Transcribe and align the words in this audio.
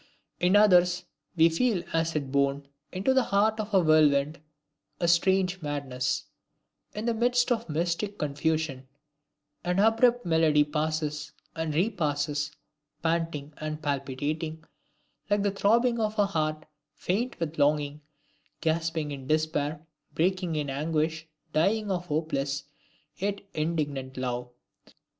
In 0.39 0.55
others 0.55 1.05
we 1.37 1.47
feel 1.47 1.83
as 1.93 2.15
if 2.15 2.23
borne 2.23 2.67
into 2.91 3.13
the 3.13 3.21
heart 3.25 3.59
of 3.59 3.71
a 3.71 3.79
whirlwind, 3.79 4.39
a 4.99 5.07
strange 5.07 5.61
madness; 5.61 6.25
in 6.95 7.05
the 7.05 7.13
midst 7.13 7.51
of 7.51 7.67
the 7.67 7.73
mystic 7.73 8.17
confusion, 8.17 8.87
an 9.63 9.77
abrupt 9.77 10.25
melody 10.25 10.63
passes 10.63 11.33
and 11.55 11.75
repasses, 11.75 12.51
panting 13.03 13.53
and 13.57 13.83
palpitating, 13.83 14.63
like 15.29 15.43
the 15.43 15.51
throbbing 15.51 15.99
of 15.99 16.17
a 16.17 16.25
heart 16.25 16.65
faint 16.95 17.39
with 17.39 17.59
longing, 17.59 18.01
gasping 18.59 19.11
in 19.11 19.27
despair, 19.27 19.85
breaking 20.15 20.55
in 20.55 20.67
anguish, 20.67 21.27
dying 21.53 21.91
of 21.91 22.07
hopeless, 22.07 22.63
yet 23.17 23.39
indignant 23.53 24.17
love. 24.17 24.49